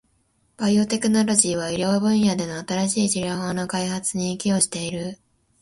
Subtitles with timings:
[0.57, 5.19] バイオテクノロジーは、医療分野での新しい治療法の開発に寄与している。